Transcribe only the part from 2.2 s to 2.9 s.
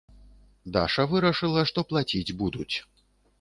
будуць.